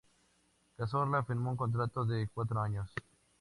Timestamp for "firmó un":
1.23-1.57